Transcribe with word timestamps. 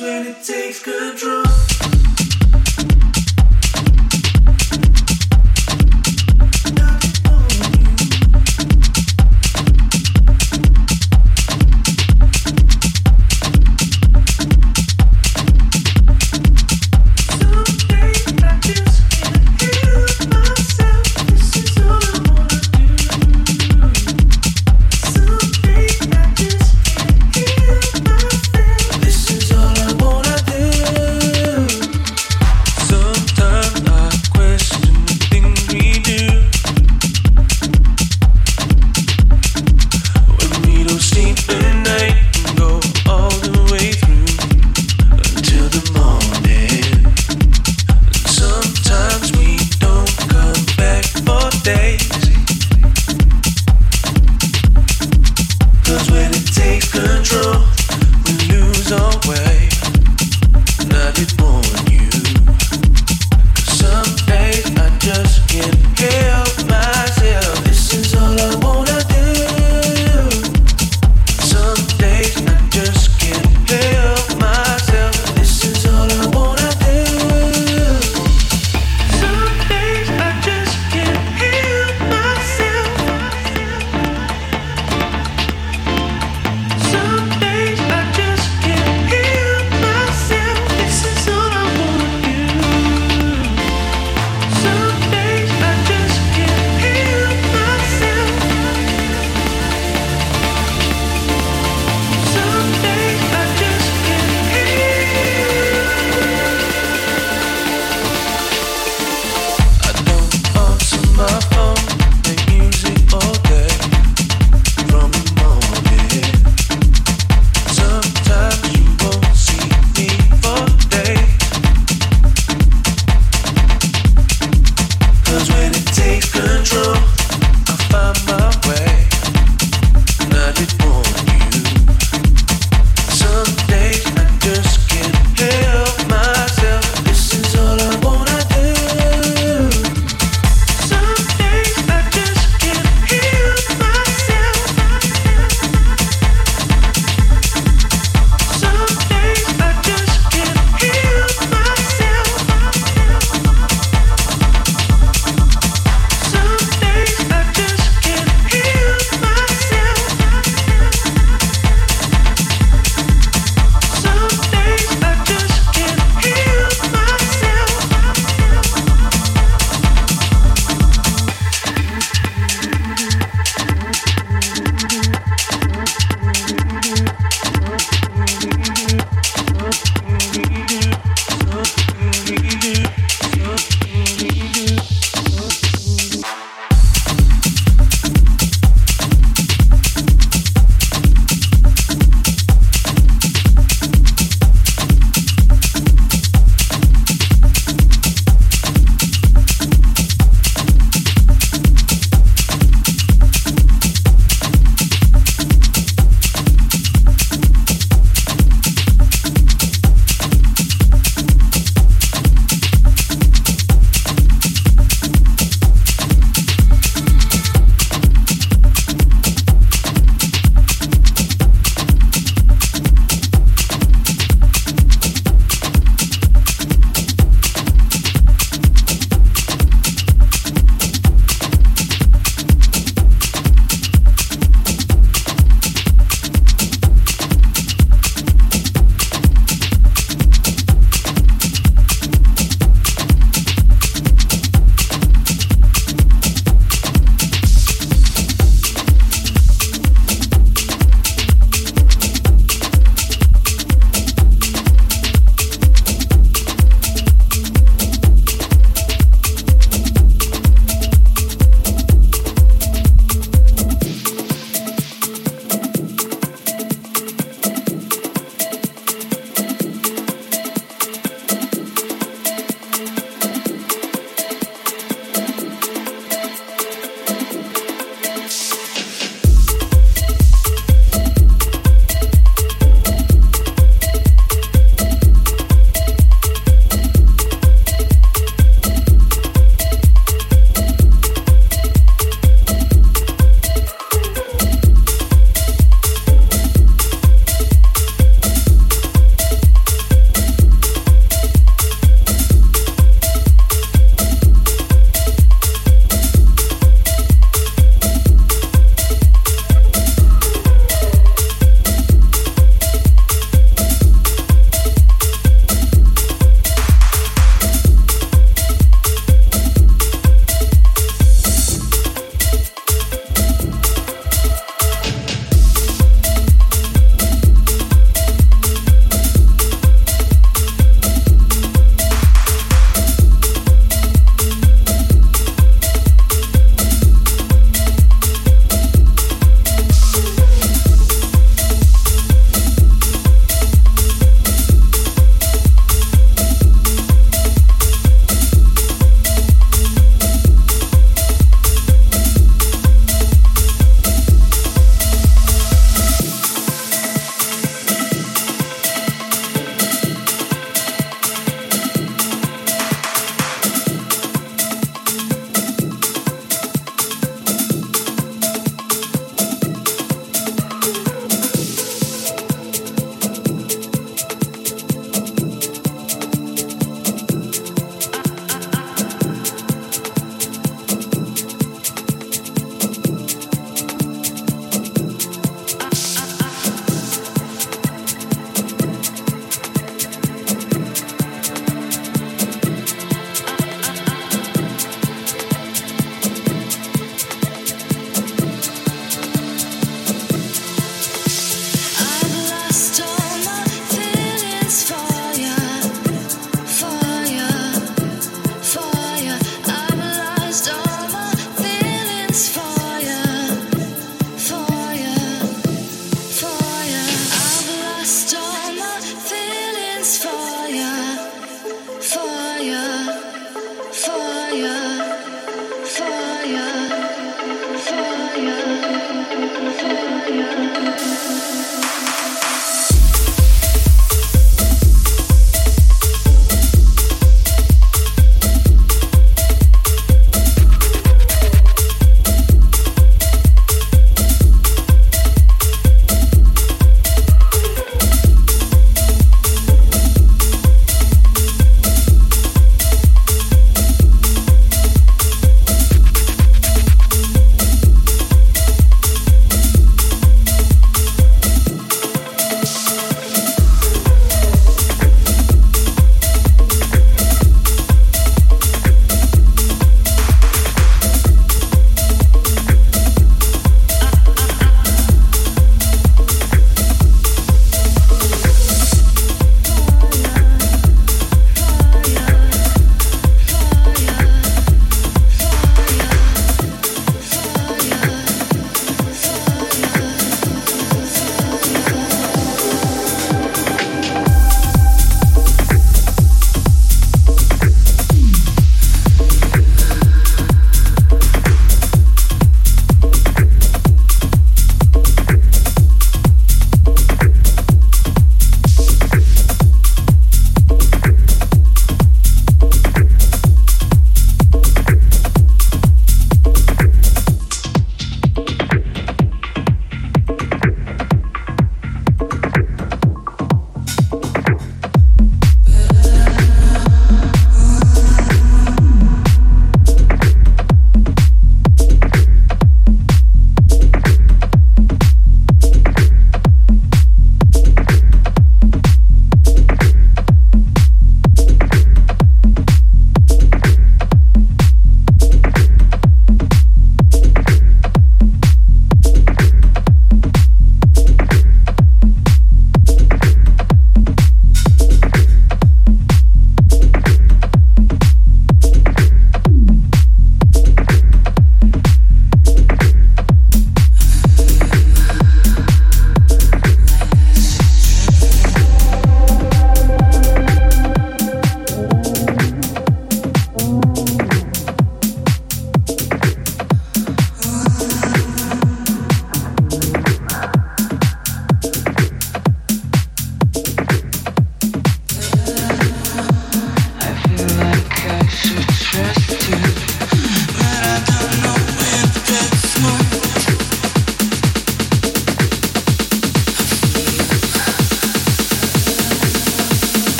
when 0.00 0.26
it 0.28 0.42
takes 0.44 0.82
control. 0.82 1.97